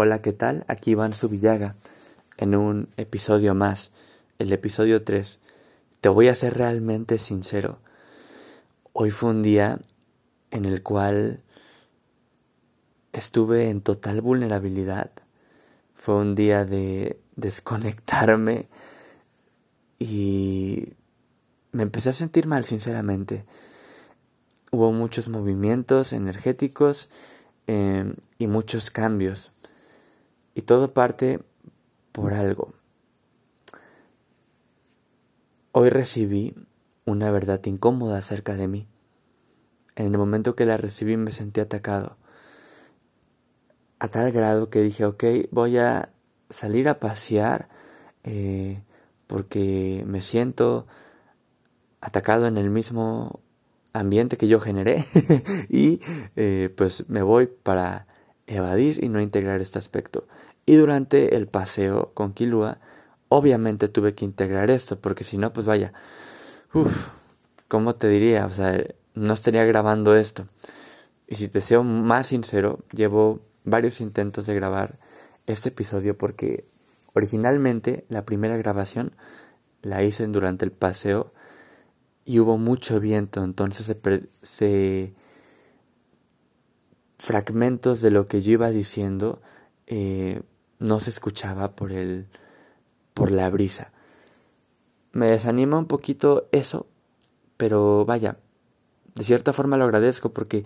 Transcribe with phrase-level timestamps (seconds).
[0.00, 0.64] Hola, ¿qué tal?
[0.68, 1.74] Aquí Iván Subillaga
[2.36, 3.90] en un episodio más,
[4.38, 5.40] el episodio 3.
[6.00, 7.80] Te voy a ser realmente sincero.
[8.92, 9.80] Hoy fue un día
[10.52, 11.42] en el cual
[13.12, 15.10] estuve en total vulnerabilidad.
[15.96, 18.68] Fue un día de desconectarme
[19.98, 20.92] y
[21.72, 23.44] me empecé a sentir mal, sinceramente.
[24.70, 27.08] Hubo muchos movimientos energéticos
[27.66, 29.50] eh, y muchos cambios.
[30.58, 31.38] Y todo parte
[32.10, 32.74] por algo.
[35.70, 36.52] Hoy recibí
[37.04, 38.88] una verdad incómoda acerca de mí.
[39.94, 42.16] En el momento que la recibí me sentí atacado.
[44.00, 46.10] A tal grado que dije, ok, voy a
[46.50, 47.68] salir a pasear
[48.24, 48.82] eh,
[49.28, 50.88] porque me siento
[52.00, 53.38] atacado en el mismo
[53.92, 55.04] ambiente que yo generé
[55.68, 56.00] y
[56.34, 58.08] eh, pues me voy para
[58.48, 60.26] evadir y no integrar este aspecto.
[60.68, 62.78] Y durante el paseo con Kilua,
[63.30, 65.94] obviamente tuve que integrar esto, porque si no, pues vaya,
[66.74, 67.08] uff,
[67.68, 68.44] ¿cómo te diría?
[68.44, 68.78] O sea,
[69.14, 70.46] no estaría grabando esto.
[71.26, 74.96] Y si te sea más sincero, llevo varios intentos de grabar
[75.46, 76.66] este episodio porque
[77.14, 79.12] originalmente la primera grabación
[79.80, 81.32] la hice durante el paseo
[82.26, 85.14] y hubo mucho viento, entonces se, se
[87.16, 89.40] fragmentos de lo que yo iba diciendo
[89.86, 90.42] eh,
[90.78, 92.26] no se escuchaba por el
[93.14, 93.92] por la brisa.
[95.12, 96.86] Me desanima un poquito eso,
[97.56, 98.38] pero vaya,
[99.14, 100.64] de cierta forma lo agradezco porque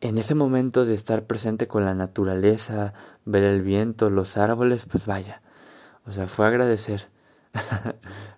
[0.00, 2.92] en ese momento de estar presente con la naturaleza,
[3.24, 5.42] ver el viento, los árboles, pues vaya,
[6.04, 7.08] o sea, fue agradecer.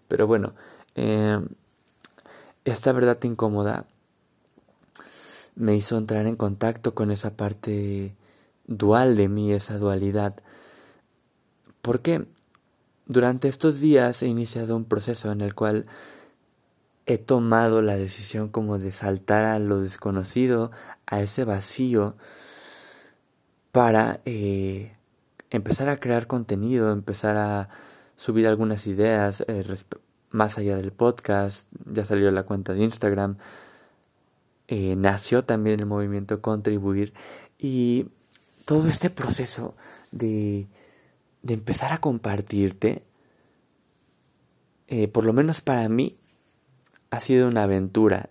[0.08, 0.52] pero bueno,
[0.94, 1.40] eh,
[2.66, 3.86] esta verdad incómoda
[5.54, 8.14] me hizo entrar en contacto con esa parte
[8.66, 10.36] dual de mí, esa dualidad.
[11.82, 12.26] Porque
[13.06, 15.86] durante estos días he iniciado un proceso en el cual
[17.06, 20.70] he tomado la decisión como de saltar a lo desconocido,
[21.06, 22.16] a ese vacío,
[23.72, 24.96] para eh,
[25.50, 27.68] empezar a crear contenido, empezar a
[28.16, 29.64] subir algunas ideas eh,
[30.30, 33.36] más allá del podcast, ya salió la cuenta de Instagram,
[34.68, 37.12] eh, nació también el movimiento Contribuir.
[37.58, 38.06] Y
[38.64, 39.74] todo este proceso
[40.10, 40.66] de,
[41.42, 43.02] de empezar a compartirte,
[44.88, 46.16] eh, por lo menos para mí,
[47.10, 48.30] ha sido una aventura.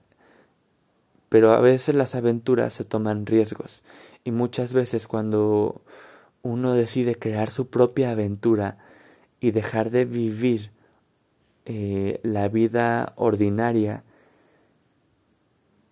[1.29, 3.83] Pero a veces las aventuras se toman riesgos.
[4.23, 5.81] Y muchas veces cuando
[6.41, 8.77] uno decide crear su propia aventura
[9.39, 10.71] y dejar de vivir
[11.65, 14.03] eh, la vida ordinaria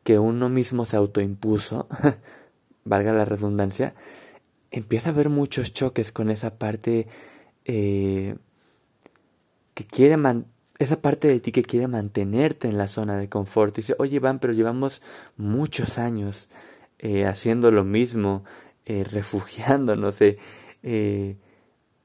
[0.03, 1.87] que uno mismo se autoimpuso,
[2.83, 3.93] valga la redundancia,
[4.71, 7.07] empieza a haber muchos choques con esa parte
[7.65, 8.35] eh,
[9.73, 10.17] que quiere
[10.79, 13.77] esa parte de ti que quiere mantenerte en la zona de confort.
[13.77, 15.01] Y dice, oye Iván, pero llevamos
[15.37, 16.49] muchos años
[16.99, 18.43] eh, haciendo lo mismo,
[18.85, 21.37] eh, refugiándonos, eh,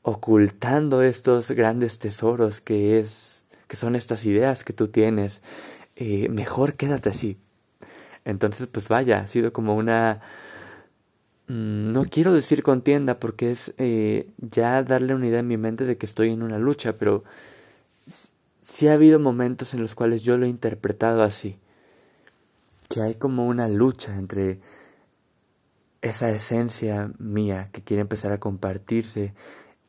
[0.02, 5.42] ocultando estos grandes tesoros que es, que son estas ideas que tú tienes.
[6.30, 7.38] mejor quédate así.
[8.24, 10.20] Entonces, pues vaya, ha sido como una
[11.48, 15.96] no quiero decir contienda porque es eh, ya darle una idea en mi mente de
[15.96, 17.24] que estoy en una lucha, pero
[18.60, 21.56] sí ha habido momentos en los cuales yo lo he interpretado así,
[22.88, 24.60] que hay como una lucha entre
[26.02, 29.34] esa esencia mía que quiere empezar a compartirse,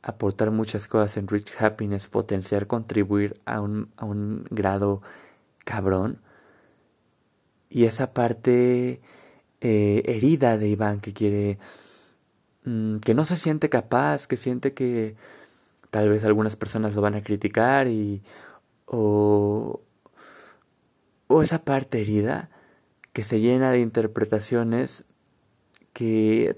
[0.03, 5.01] aportar muchas cosas en Rich Happiness, potenciar, contribuir a un, a un grado
[5.65, 6.19] cabrón,
[7.69, 9.01] y esa parte
[9.61, 11.57] eh, herida de Iván que quiere,
[12.65, 15.15] mm, que no se siente capaz, que siente que
[15.89, 18.21] tal vez algunas personas lo van a criticar y
[18.85, 19.81] o,
[21.27, 22.49] o esa parte herida
[23.13, 25.05] que se llena de interpretaciones
[25.93, 26.53] que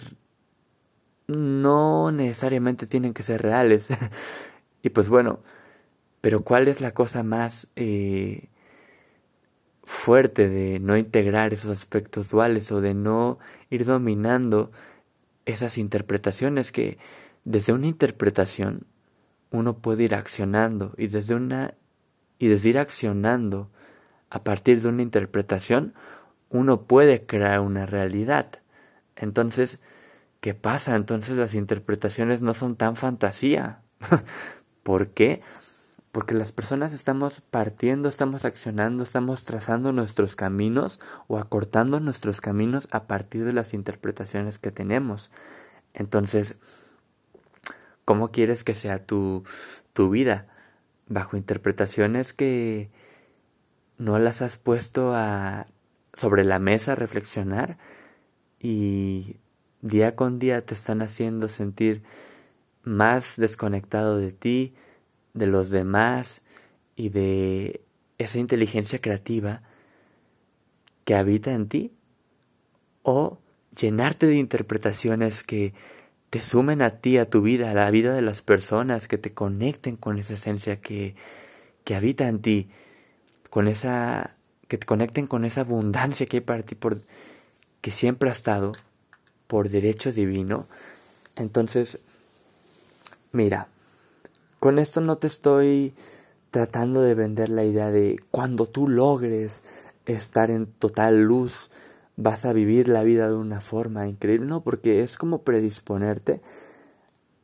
[1.27, 3.89] no necesariamente tienen que ser reales.
[4.83, 5.39] y pues bueno,
[6.21, 8.49] pero ¿cuál es la cosa más eh,
[9.89, 13.39] fuerte de no integrar esos aspectos duales o de no
[13.71, 14.71] ir dominando
[15.47, 16.99] esas interpretaciones que
[17.43, 18.85] desde una interpretación
[19.49, 21.73] uno puede ir accionando y desde una
[22.37, 23.71] y desde ir accionando
[24.29, 25.95] a partir de una interpretación
[26.49, 28.59] uno puede crear una realidad.
[29.15, 29.79] Entonces,
[30.39, 30.95] ¿qué pasa?
[30.95, 33.81] Entonces las interpretaciones no son tan fantasía.
[34.83, 35.41] ¿Por qué?
[36.11, 42.87] Porque las personas estamos partiendo, estamos accionando, estamos trazando nuestros caminos o acortando nuestros caminos
[42.91, 45.31] a partir de las interpretaciones que tenemos.
[45.93, 46.57] Entonces,
[48.05, 49.43] ¿cómo quieres que sea tu,
[49.93, 50.47] tu vida?
[51.07, 52.89] Bajo interpretaciones que
[53.97, 55.67] no las has puesto a,
[56.13, 57.77] sobre la mesa a reflexionar
[58.59, 59.37] y
[59.81, 62.03] día con día te están haciendo sentir
[62.83, 64.73] más desconectado de ti,
[65.33, 66.41] de los demás
[66.95, 67.81] y de
[68.17, 69.61] esa inteligencia creativa
[71.05, 71.91] que habita en ti
[73.03, 73.39] o
[73.75, 75.73] llenarte de interpretaciones que
[76.29, 79.33] te sumen a ti, a tu vida, a la vida de las personas, que te
[79.33, 81.15] conecten con esa esencia que,
[81.83, 82.69] que habita en ti,
[83.49, 84.35] con esa,
[84.67, 87.01] que te conecten con esa abundancia que hay para ti, por,
[87.81, 88.73] que siempre ha estado
[89.47, 90.67] por derecho divino.
[91.35, 91.99] Entonces,
[93.31, 93.67] mira,
[94.59, 95.93] con esto no te estoy
[96.51, 99.63] tratando de vender la idea de cuando tú logres
[100.05, 101.71] estar en total luz,
[102.15, 106.41] vas a vivir la vida de una forma increíble, no, porque es como predisponerte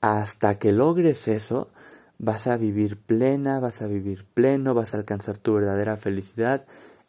[0.02, 1.70] hasta que logres eso,
[2.18, 6.66] vas a vivir plena, vas a vivir pleno, vas a alcanzar tu verdadera felicidad.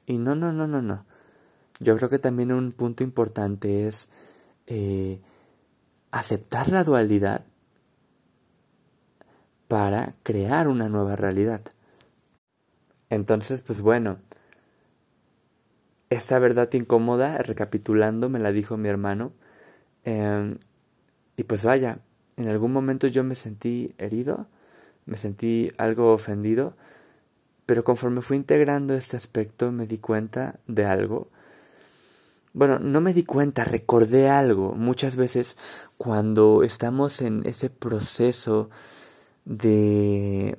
[0.07, 1.05] Y no, no, no, no, no.
[1.81, 4.09] Yo creo que también un punto importante es
[4.67, 5.21] eh,
[6.11, 7.45] aceptar la dualidad
[9.69, 11.63] para crear una nueva realidad.
[13.11, 14.19] Entonces, pues bueno,
[16.11, 19.33] esta verdad incómoda, recapitulando, me la dijo mi hermano.
[20.05, 20.59] Em,
[21.37, 21.99] y pues vaya,
[22.37, 24.47] en algún momento yo me sentí herido,
[25.05, 26.77] me sentí algo ofendido,
[27.67, 31.29] pero conforme fui integrando este aspecto me di cuenta de algo.
[32.53, 34.73] Bueno, no me di cuenta, recordé algo.
[34.75, 35.57] Muchas veces
[35.99, 38.71] cuando estamos en ese proceso
[39.47, 40.59] de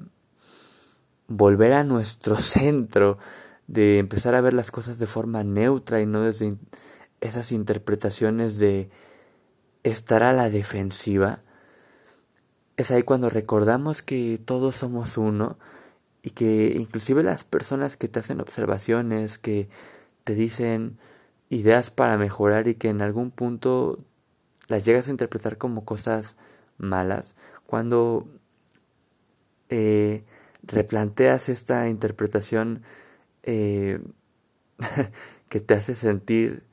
[1.27, 3.19] volver a nuestro centro,
[3.67, 6.57] de empezar a ver las cosas de forma neutra y no desde
[7.21, 8.89] esas interpretaciones de
[9.83, 11.43] estar a la defensiva,
[12.77, 15.57] es ahí cuando recordamos que todos somos uno
[16.21, 19.67] y que inclusive las personas que te hacen observaciones, que
[20.23, 20.97] te dicen
[21.49, 23.99] ideas para mejorar y que en algún punto
[24.67, 26.37] las llegas a interpretar como cosas
[26.77, 27.35] malas,
[27.65, 28.27] cuando
[29.69, 30.23] eh,
[30.63, 32.83] replanteas esta interpretación
[33.43, 33.99] eh,
[35.49, 36.63] que te hace sentir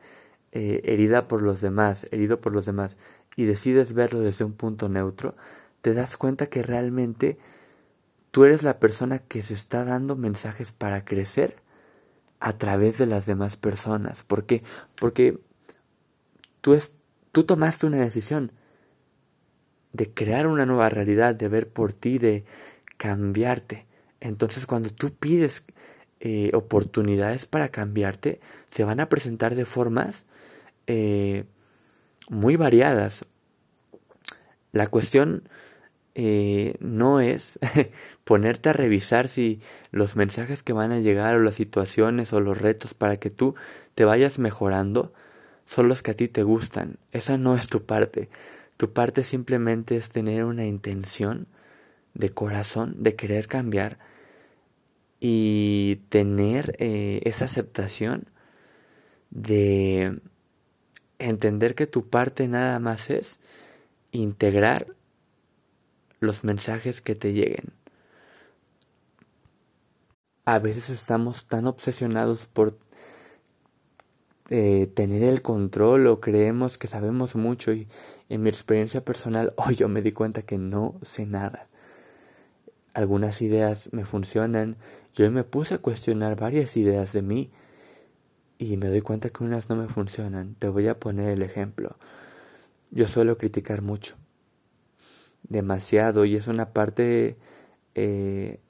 [0.53, 2.97] eh, herida por los demás, herido por los demás,
[3.37, 5.35] y decides verlo desde un punto neutro,
[5.81, 7.39] te das cuenta que realmente
[8.31, 11.57] tú eres la persona que se está dando mensajes para crecer
[12.41, 14.23] a través de las demás personas.
[14.23, 14.63] ¿Por qué?
[14.97, 15.39] Porque
[16.61, 16.95] tú, es,
[17.33, 18.53] tú tomaste una decisión
[19.93, 22.45] de crear una nueva realidad, de ver por ti, de
[23.05, 23.85] cambiarte.
[24.19, 25.67] Entonces cuando tú pides
[26.21, 28.41] eh, oportunidades para cambiarte,
[28.71, 30.25] se van a presentar de formas
[30.87, 31.45] eh,
[32.31, 33.27] muy variadas.
[34.73, 35.47] La cuestión
[36.15, 37.59] eh, no es
[38.25, 39.61] ponerte a revisar si
[39.91, 43.55] los mensajes que van a llegar o las situaciones o los retos para que tú
[43.95, 45.13] te vayas mejorando
[45.67, 46.97] son los que a ti te gustan.
[47.13, 48.31] Esa no es tu parte.
[48.79, 51.47] Tu parte simplemente es tener una intención
[52.15, 53.99] de corazón de querer cambiar
[55.21, 58.27] y tener eh, esa aceptación
[59.31, 60.21] de
[61.19, 63.41] entender que tu parte nada más es
[64.13, 64.87] integrar
[66.21, 67.73] los mensajes que te lleguen.
[70.45, 72.79] A veces estamos tan obsesionados por
[74.51, 77.89] eh, tener el control o creemos que sabemos mucho y
[78.29, 81.69] en mi experiencia personal hoy yo me di cuenta que no sé nada.
[82.95, 84.77] Algunas ideas me funcionan,
[85.15, 87.51] yo me puse a cuestionar varias ideas de mí
[88.59, 90.55] y me doy cuenta que unas no me funcionan.
[90.55, 91.97] Te voy a poner el ejemplo.
[92.91, 94.17] Yo suelo criticar mucho
[95.49, 97.37] demasiado y es una parte
[97.95, 98.61] eh,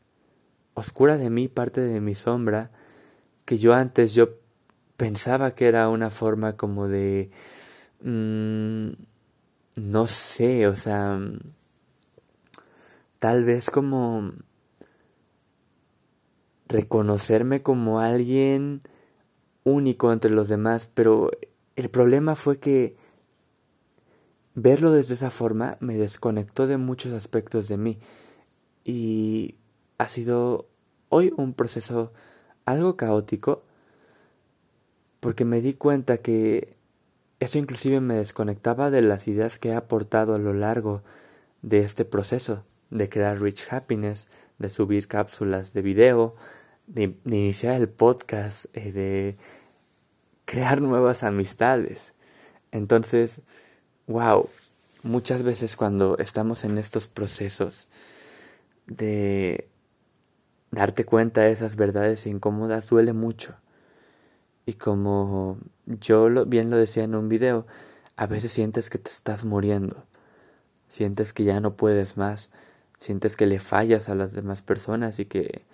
[0.74, 2.70] oscura de mí, parte de mi sombra,
[3.44, 4.30] que yo antes yo
[4.96, 7.30] pensaba que era una forma como de...
[8.02, 8.90] Mm,
[9.76, 11.18] no sé, o sea,
[13.24, 14.32] tal vez como
[16.68, 18.80] reconocerme como alguien
[19.62, 21.30] único entre los demás, pero
[21.74, 22.98] el problema fue que
[24.54, 27.98] verlo desde esa forma me desconectó de muchos aspectos de mí.
[28.84, 29.54] Y
[29.96, 30.68] ha sido
[31.08, 32.12] hoy un proceso
[32.66, 33.62] algo caótico
[35.20, 36.76] porque me di cuenta que
[37.40, 41.02] eso inclusive me desconectaba de las ideas que he aportado a lo largo
[41.62, 46.36] de este proceso de crear Rich Happiness, de subir cápsulas de video,
[46.86, 49.36] de, iniciar el podcast, eh, de
[50.44, 52.14] crear nuevas amistades.
[52.72, 53.40] Entonces,
[54.06, 54.48] wow,
[55.02, 57.88] muchas veces cuando estamos en estos procesos
[58.86, 59.68] de
[60.70, 63.56] darte cuenta de esas verdades incómodas duele mucho.
[64.66, 67.66] Y como yo lo, bien lo decía en un video,
[68.16, 70.06] a veces sientes que te estás muriendo,
[70.88, 72.50] sientes que ya no puedes más,
[73.04, 75.66] sientes que le fallas a las demás personas y que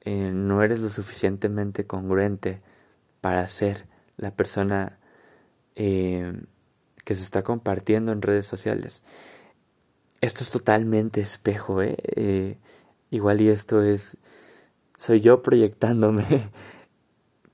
[0.00, 2.62] eh, no eres lo suficientemente congruente
[3.20, 4.98] para ser la persona
[5.76, 6.32] eh,
[7.04, 9.04] que se está compartiendo en redes sociales.
[10.20, 11.96] Esto es totalmente espejo, ¿eh?
[12.16, 12.58] ¿eh?
[13.10, 14.16] igual y esto es,
[14.96, 16.24] soy yo proyectándome,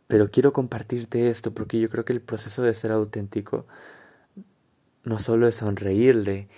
[0.06, 3.66] pero quiero compartirte esto porque yo creo que el proceso de ser auténtico
[5.04, 6.48] no solo es sonreírle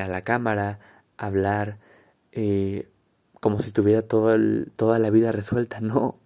[0.00, 0.78] a la cámara,
[1.16, 1.78] hablar
[2.36, 2.86] eh,
[3.40, 6.18] como si tuviera toda la vida resuelta, no.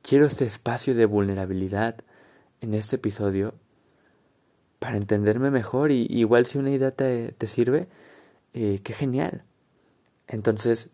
[0.00, 1.96] Quiero este espacio de vulnerabilidad
[2.60, 3.54] en este episodio
[4.78, 7.88] para entenderme mejor y igual si una idea te, sirve,
[8.54, 9.42] eh, qué genial.
[10.28, 10.90] Entonces,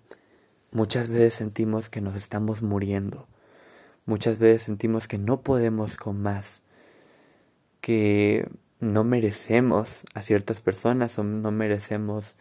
[0.73, 3.29] muchas veces sentimos que nos estamos muriendo,
[4.07, 6.63] muchas veces sentimos que no podemos con más,
[7.83, 8.49] que
[8.81, 12.37] no merecemos a ciertas personas o no merecemos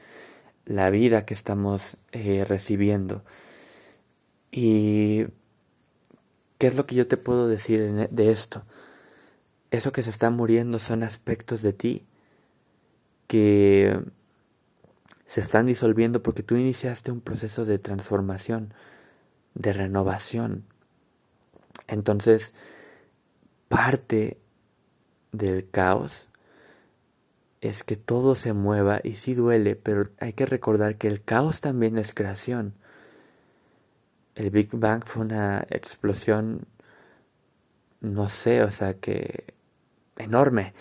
[0.67, 3.23] la vida que estamos eh, recibiendo.
[4.51, 5.25] Y
[6.57, 8.63] ¿qué es lo que yo te puedo decir e, de esto?
[9.71, 12.05] Eso que se está muriendo son aspectos de ti
[13.27, 13.99] que
[15.25, 18.73] se están disolviendo porque tú iniciaste un proceso de transformación,
[19.53, 20.63] de renovación.
[21.87, 22.53] Entonces,
[23.67, 24.37] parte
[25.33, 26.26] del caos
[27.61, 31.61] es que todo se mueva y sí duele, pero hay que recordar que el caos
[31.61, 32.73] también es creación.
[34.35, 36.67] El Big Bang fue una explosión,
[38.01, 39.53] no sé, o sea que
[40.17, 40.73] enorme.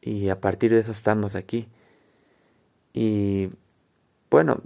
[0.00, 1.68] Y a partir de eso estamos aquí.
[2.94, 3.50] Y
[4.30, 4.62] bueno,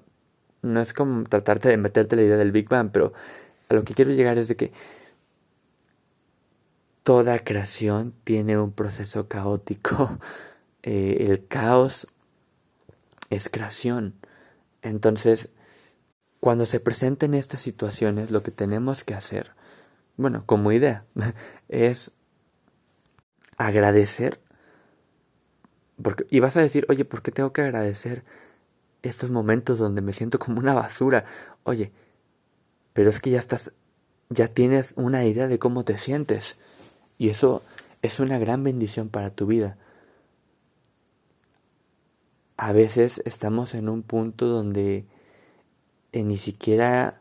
[0.63, 3.13] no es como tratarte de meterte la idea del Big Bang, pero
[3.69, 4.73] a lo que quiero llegar es de que
[7.03, 10.19] toda creación tiene un proceso caótico.
[10.87, 12.07] Eh, el caos
[13.31, 14.15] es creación.
[14.83, 15.49] Entonces,
[16.41, 19.53] cuando se presenten estas situaciones, lo que tenemos que hacer,
[20.19, 21.07] bueno, como idea,
[21.69, 22.13] es
[23.57, 24.43] agradecer.
[26.03, 28.23] Porque, y vas a decir, oye, ¿por qué tengo que agradecer
[29.03, 31.25] estos momentos donde me siento como una basura?
[31.63, 31.93] Oye,
[32.93, 33.73] pero es que ya estás,
[34.29, 36.59] ya tienes una idea de cómo te sientes.
[37.17, 37.63] Y eso
[38.03, 39.79] es una gran bendición para tu vida.
[42.57, 45.07] A veces estamos en un punto donde
[46.13, 47.21] eh, ni siquiera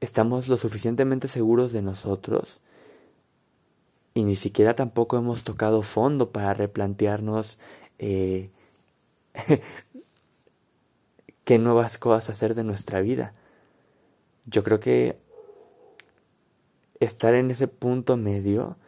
[0.00, 2.60] estamos lo suficientemente seguros de nosotros
[4.14, 7.58] y ni siquiera tampoco hemos tocado fondo para replantearnos
[7.98, 8.50] eh,
[11.44, 13.34] qué nuevas cosas hacer de nuestra vida.
[14.46, 15.18] Yo creo que
[16.98, 18.78] estar en ese punto medio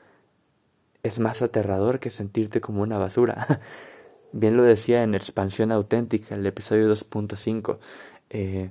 [1.03, 3.61] es más aterrador que sentirte como una basura.
[4.33, 7.79] Bien lo decía en Expansión Auténtica, el episodio 2.5.
[8.31, 8.71] Eh,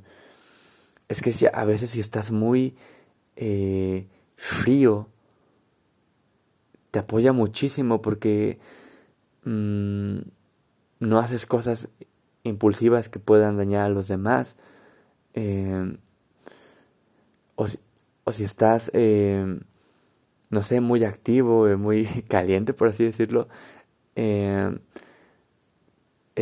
[1.08, 2.76] es que si, a veces si estás muy
[3.36, 5.08] eh, frío,
[6.92, 8.60] te apoya muchísimo porque
[9.46, 10.18] mm,
[11.00, 11.90] no haces cosas
[12.44, 14.58] impulsivas que puedan dañar a los demás.
[15.34, 15.98] Eh,
[17.56, 17.80] o, si,
[18.26, 23.48] o, si, estás, no sé, muy activo, muy caliente, por así decirlo,
[24.16, 24.78] eh,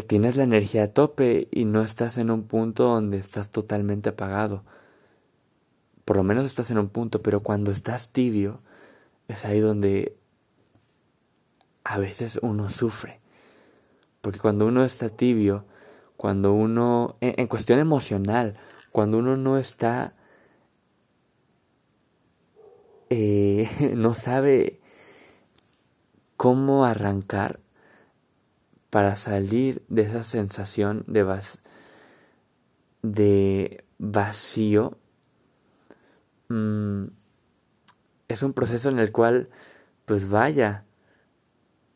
[0.02, 4.64] tienes la energía a tope y no estás en un punto donde estás totalmente apagado.
[6.04, 8.60] Por lo menos estás en un punto, pero cuando estás tibio,
[9.28, 10.18] es ahí donde
[11.84, 13.22] a veces uno sufre.
[14.22, 15.66] Porque cuando uno está tibio,
[16.18, 18.58] cuando uno, en, cuestión emocional,
[18.92, 20.14] cuando uno no está,
[23.10, 24.80] eh, no sabe
[26.38, 27.60] cómo arrancar,
[28.90, 31.26] para salir de esa sensación de,
[33.02, 34.98] de vacío,
[36.50, 37.06] mm,
[38.28, 39.50] es un proceso en el cual,
[40.06, 40.86] pues vaya,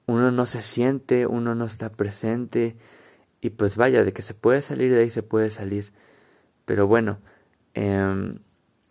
[0.05, 2.77] uno no se siente, uno no está presente,
[3.41, 5.93] y pues vaya, de que se puede salir de ahí, se puede salir.
[6.65, 7.19] Pero bueno,
[7.73, 8.39] em,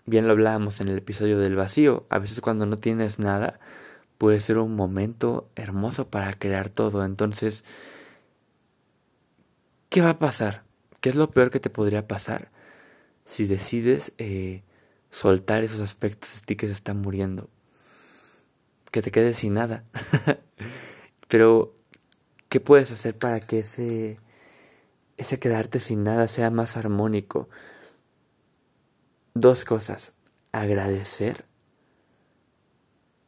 [0.06, 3.60] bien lo hablábamos en el episodio del vacío, a veces cuando no tienes nada,
[4.18, 7.04] puede ser un momento hermoso para crear todo.
[7.04, 7.64] Entonces,
[9.88, 10.64] ¿qué va a pasar?
[11.00, 12.50] ¿Qué es lo peor que te podría pasar
[13.24, 14.64] si decides eh,
[15.10, 17.48] soltar esos aspectos de ti que se están muriendo?
[18.90, 19.84] Que te quedes sin nada.
[21.28, 21.76] Pero,
[22.48, 24.18] ¿qué puedes hacer para que ese,
[25.16, 27.48] ese quedarte sin nada sea más armónico?
[29.34, 30.12] Dos cosas.
[30.50, 31.44] Agradecer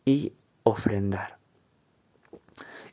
[0.04, 0.32] y
[0.70, 1.38] ofrendar.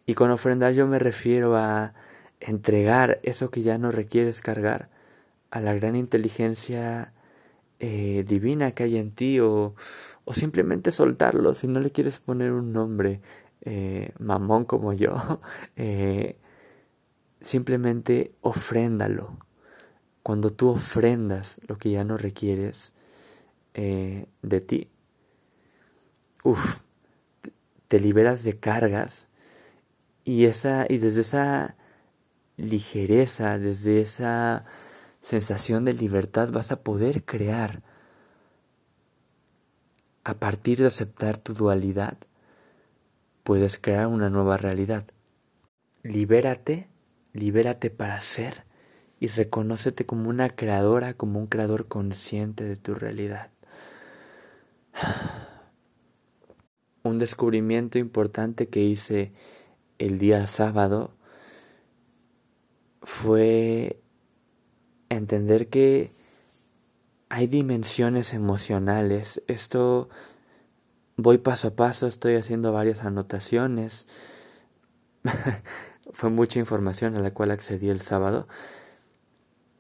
[0.05, 1.93] Y con ofrendar yo me refiero a
[2.39, 4.89] entregar eso que ya no requieres cargar
[5.51, 7.13] a la gran inteligencia
[7.79, 9.75] eh, divina que hay en ti o,
[10.25, 11.53] o, simplemente soltarlo.
[11.53, 13.22] Si no le quieres poner un nombre
[13.62, 15.41] eh, mamón como yo
[15.75, 16.38] eh,
[17.41, 19.38] simplemente ofréndalo.
[20.24, 22.93] Cuando tú ofrendas lo que ya no requieres
[23.74, 24.89] de ti.
[26.43, 26.87] Uff
[27.88, 29.27] te liberas de cargas
[30.24, 31.75] y esa y desde esa
[32.58, 34.63] ligereza, desde esa
[35.20, 37.82] sensación de libertad vas a poder crear
[40.24, 42.17] a partir de aceptar tu dualidad,
[43.44, 45.06] puedes crear una nueva realidad.
[46.03, 46.89] Libérate,
[47.32, 48.65] libérate para ser
[49.22, 53.51] y reconócete como una creadora, como un creador consciente de tu realidad.
[57.07, 59.31] Un descubrimiento importante que hice
[59.97, 61.13] el día sábado
[63.01, 64.01] fue
[65.07, 66.13] entender que
[67.29, 69.41] hay dimensiones emocionales.
[69.47, 70.09] Esto
[71.15, 74.05] voy paso a paso, estoy haciendo varias anotaciones.
[76.11, 78.49] fue mucha información a la cual accedí el sábado.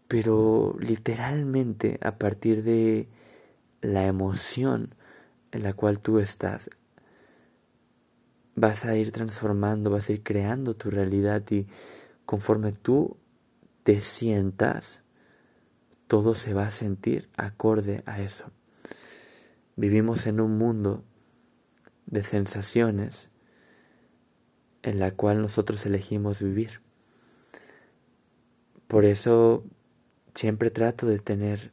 [0.07, 3.09] Pero literalmente a partir de
[3.81, 4.95] la emoción
[5.51, 6.69] en la cual tú estás,
[8.57, 11.67] vas a ir transformando, vas a ir creando tu realidad y
[12.25, 13.15] conforme tú
[13.83, 15.01] te sientas,
[16.07, 18.51] todo se va a sentir acorde a eso.
[19.75, 21.05] Vivimos en un mundo
[22.07, 23.29] de sensaciones
[24.81, 26.81] en la cual nosotros elegimos vivir.
[28.87, 29.65] Por eso
[30.33, 31.71] siempre trato de tener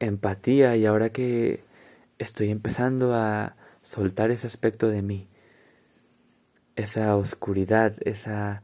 [0.00, 1.64] empatía y ahora que
[2.18, 5.28] estoy empezando a soltar ese aspecto de mí,
[6.76, 8.62] esa oscuridad, esa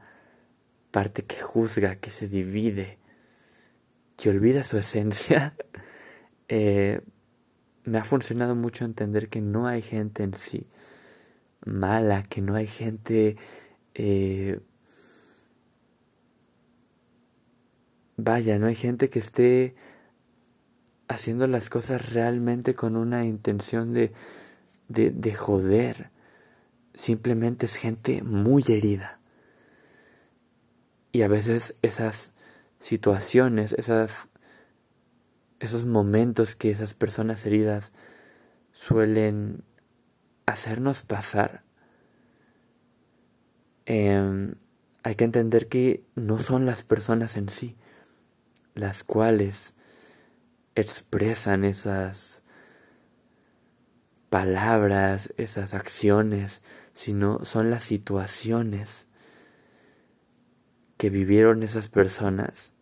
[0.91, 2.99] parte que juzga, que se divide,
[4.17, 5.57] que olvida su esencia,
[6.49, 7.01] eh,
[7.85, 10.67] me ha funcionado mucho entender que no hay gente en sí
[11.65, 13.37] mala, que no hay gente
[13.95, 14.61] eh,
[18.17, 19.75] vaya, no hay gente que esté
[21.09, 24.13] haciendo las cosas realmente con una intención de,
[24.89, 26.11] de, de joder.
[26.95, 29.21] Simplemente es gente muy herida.
[31.13, 32.33] Y a veces esas
[32.79, 34.29] situaciones, esas,
[35.61, 37.93] esos momentos que esas personas heridas
[38.73, 39.65] suelen
[40.47, 41.65] hacernos pasar,
[43.87, 44.55] em,
[45.03, 47.77] hay que entender que no son las personas en sí
[48.79, 49.75] las cuales
[50.75, 52.38] expresan esas
[54.31, 56.63] palabras, esas acciones,
[56.93, 59.07] sino son las situaciones
[60.97, 62.73] que vivieron esas personas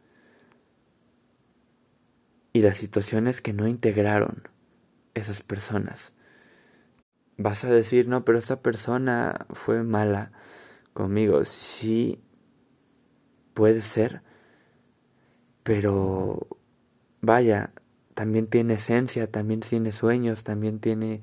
[2.53, 4.49] y las situaciones que no integraron
[5.15, 6.15] esas personas.
[7.37, 10.33] Vas a decir, no, pero esa persona fue mala
[10.95, 11.45] conmigo.
[11.45, 12.23] Sí,
[13.55, 14.23] puede ser,
[15.63, 16.47] pero
[17.21, 17.73] vaya,
[18.17, 21.21] también tiene esencia, también tiene sueños, también tiene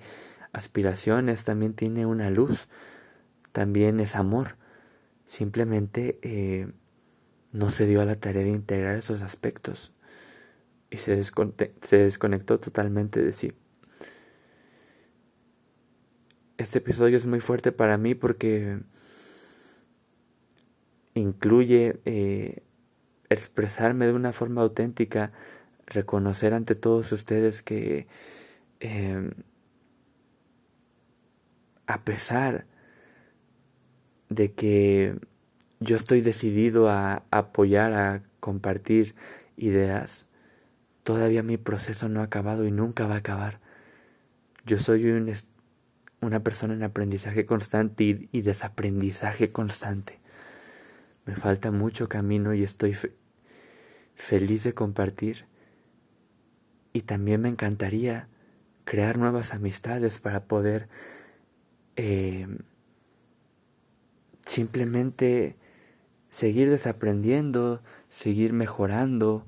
[0.51, 2.67] aspiraciones, también tiene una luz,
[3.51, 4.57] también es amor.
[5.25, 6.71] Simplemente eh,
[7.51, 9.91] no se dio a la tarea de integrar esos aspectos
[10.91, 13.53] y se, desconectó totalmente de sí.
[16.59, 18.81] Este episodio es muy fuerte para mí porque
[21.15, 22.61] incluye eh,
[23.29, 25.31] expresarme de una forma auténtica,
[25.93, 28.07] reconocer ante todos ustedes que
[28.79, 29.31] em,
[31.87, 32.65] a pesar
[34.29, 35.15] de que
[35.79, 39.15] yo estoy decidido a apoyar, a compartir
[39.57, 40.25] ideas.
[41.03, 43.59] Todavía mi proceso no ha acabado y nunca va a acabar.
[44.65, 45.05] Yo soy
[46.21, 50.19] una persona en aprendizaje constante y, desaprendizaje constante.
[51.25, 52.95] Me falta mucho camino y estoy
[54.15, 55.45] feliz de compartir.
[56.93, 58.27] Y también me encantaría
[58.85, 60.87] crear nuevas amistades para poder
[61.95, 62.47] eh,
[64.45, 65.55] simplemente
[66.29, 69.45] seguir desaprendiendo, seguir mejorando,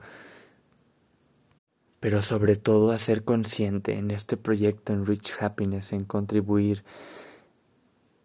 [2.00, 6.84] pero sobre todo a ser consciente en este proyecto en Rich Happiness, en contribuir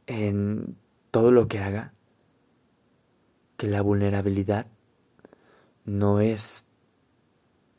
[0.06, 0.76] en
[1.10, 1.94] todo lo que haga,
[3.56, 4.66] que la vulnerabilidad
[5.84, 6.66] no es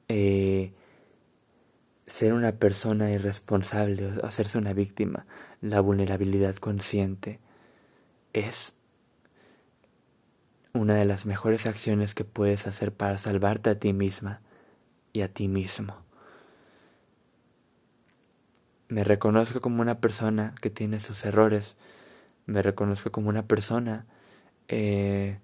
[0.08, 0.74] eh,
[2.12, 5.26] ser una persona irresponsable o hacerse una víctima.
[5.62, 7.40] La vulnerabilidad consciente
[8.34, 8.74] es
[10.74, 14.42] una de las mejores acciones que puedes hacer para salvarte a ti misma
[15.14, 15.96] y a ti mismo.
[18.90, 21.78] Me reconozco como una persona que tiene sus errores.
[22.46, 24.06] Me reconozco como una persona
[24.68, 25.40] eh,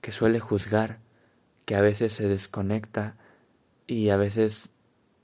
[0.00, 0.98] que suele juzgar,
[1.66, 3.16] que a veces se desconecta
[3.86, 4.69] y a veces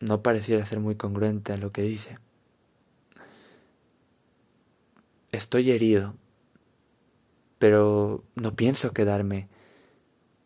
[0.01, 2.19] no pareciera ser muy congruente a lo que dice.
[5.33, 6.15] Estoy herido,
[7.59, 9.49] pero no pienso quedarme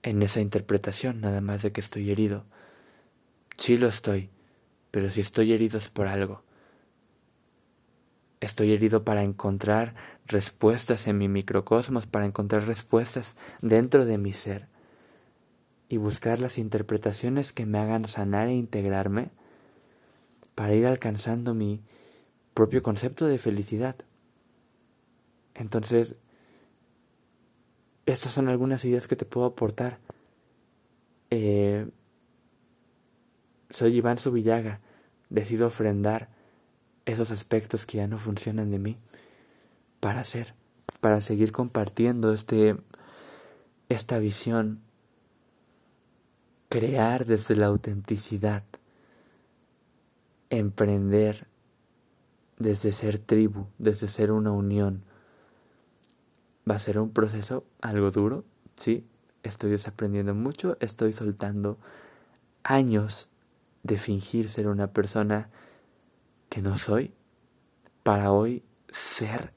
[0.03, 2.45] en esa interpretación nada más de que estoy herido.
[3.57, 4.31] Sí lo estoy,
[4.91, 6.43] pero si estoy herido es por algo.
[8.41, 9.95] Estoy herido para encontrar
[10.27, 14.70] respuestas en mi microcosmos, para encontrar respuestas dentro de mi ser
[15.91, 19.31] y buscar las interpretaciones que me hagan sanar e integrarme
[20.55, 21.83] para ir alcanzando mi
[22.55, 23.97] propio concepto de felicidad.
[25.53, 26.17] Entonces,
[28.07, 29.99] estas son algunas ideas que te puedo aportar.
[31.29, 31.89] Eh,
[33.71, 34.81] soy Iván Subillaga,
[35.29, 36.29] decido ofrendar
[37.05, 38.99] esos aspectos que ya no funcionan de mí
[39.99, 40.55] para hacer,
[41.01, 42.77] para seguir compartiendo este,
[43.89, 44.83] esta visión,
[46.71, 48.63] crear desde la autenticidad,
[50.51, 51.49] emprender
[52.59, 55.03] desde ser tribu, desde ser una unión.
[56.71, 58.45] Va a ser un proceso algo duro,
[58.77, 59.05] sí,
[59.43, 61.77] estoy desaprendiendo mucho, estoy soltando
[62.63, 63.29] años
[63.83, 65.51] de fingir ser una persona
[66.51, 67.13] que no soy
[68.05, 69.53] para hoy ser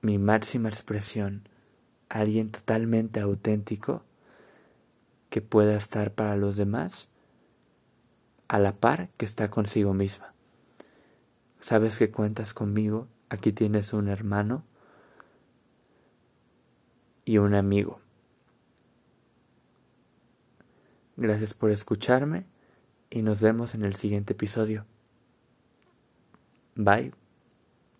[0.00, 1.46] mi máxima expresión,
[2.08, 4.02] alguien totalmente auténtico
[5.30, 7.08] que pueda estar para los demás
[8.48, 10.32] a la par que está consigo misma.
[11.58, 14.64] Sabes que cuentas conmigo, aquí tienes un hermano
[17.24, 18.00] y un amigo.
[21.16, 22.46] Gracias por escucharme
[23.10, 24.84] y nos vemos en el siguiente episodio.
[26.76, 27.25] Bye.